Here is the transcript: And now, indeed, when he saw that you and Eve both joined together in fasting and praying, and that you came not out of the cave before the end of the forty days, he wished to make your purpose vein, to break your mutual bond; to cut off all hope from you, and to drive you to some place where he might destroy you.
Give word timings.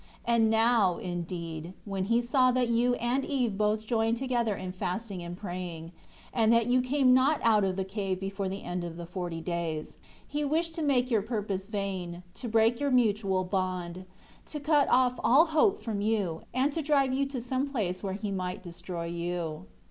And 0.25 0.49
now, 0.49 0.97
indeed, 0.97 1.73
when 1.85 2.05
he 2.05 2.23
saw 2.23 2.49
that 2.53 2.69
you 2.69 2.95
and 2.95 3.23
Eve 3.23 3.55
both 3.55 3.85
joined 3.85 4.17
together 4.17 4.55
in 4.55 4.71
fasting 4.71 5.21
and 5.21 5.37
praying, 5.37 5.91
and 6.33 6.51
that 6.51 6.65
you 6.65 6.81
came 6.81 7.13
not 7.13 7.39
out 7.43 7.63
of 7.63 7.75
the 7.75 7.83
cave 7.85 8.19
before 8.19 8.49
the 8.49 8.63
end 8.63 8.83
of 8.83 8.97
the 8.97 9.05
forty 9.05 9.41
days, 9.41 9.99
he 10.27 10.43
wished 10.43 10.73
to 10.73 10.81
make 10.81 11.11
your 11.11 11.21
purpose 11.21 11.67
vein, 11.67 12.23
to 12.33 12.47
break 12.49 12.79
your 12.79 12.89
mutual 12.89 13.43
bond; 13.43 14.05
to 14.47 14.59
cut 14.59 14.87
off 14.89 15.19
all 15.23 15.45
hope 15.45 15.79
from 15.83 16.01
you, 16.01 16.41
and 16.51 16.73
to 16.73 16.81
drive 16.81 17.13
you 17.13 17.27
to 17.27 17.39
some 17.39 17.69
place 17.69 18.01
where 18.01 18.13
he 18.13 18.31
might 18.31 18.63
destroy 18.63 19.05
you. 19.05 19.67